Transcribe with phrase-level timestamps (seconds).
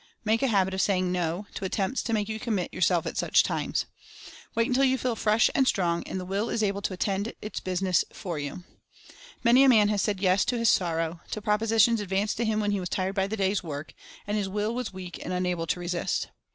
[0.25, 3.43] Make a habit of saying "No!" to attempts to make you commit yourself at such
[3.43, 3.85] times.
[4.55, 7.31] Wait until you feel fresh and strong, and the Will is able to attend to
[7.43, 8.63] \s 44 Mental Fascination its business for you.
[9.43, 12.71] Many a man has said "Yes!" to his sorrow, to propositions advanced to him when
[12.71, 13.93] he was tired by the day's work,
[14.25, 16.29] and his Will was weak and unable to resist.